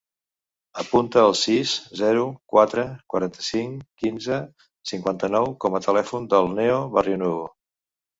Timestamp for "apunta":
0.83-1.19